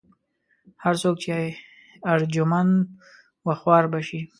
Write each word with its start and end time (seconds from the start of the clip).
هر 0.83 0.95
څوک 1.01 1.15
چې 1.23 1.35
ارجمند 2.13 2.75
و 3.45 3.47
خوار 3.59 3.83
به 3.91 3.99
شي. 4.07 4.21